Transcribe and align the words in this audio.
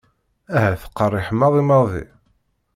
Ahat 0.55 0.83
qerriḥ 0.97 1.27
maḍi 1.39 1.63
maḍi. 1.67 2.03